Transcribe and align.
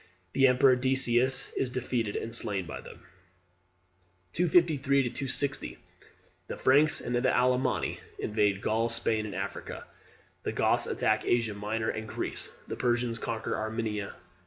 The 0.33 0.47
emperor 0.47 0.75
Decius 0.75 1.53
is 1.53 1.69
defeated 1.69 2.15
and 2.15 2.33
slain 2.33 2.65
by 2.65 2.81
them. 2.81 3.05
253 4.33 5.03
260. 5.11 5.77
The 6.47 6.57
Franks 6.57 6.99
and 7.01 7.15
Alemanni 7.23 7.99
invade 8.17 8.63
Gaul, 8.63 8.89
Spain, 8.89 9.27
and 9.27 9.35
Africa. 9.35 9.85
The 10.41 10.53
Goths 10.53 10.87
attack 10.87 11.23
Asia 11.23 11.53
Minor 11.53 11.89
and 11.91 12.07
Greece. 12.09 12.57
The 12.67 12.75
Persians 12.75 13.19
conquer 13.19 13.55
Armenia. 13.55 14.15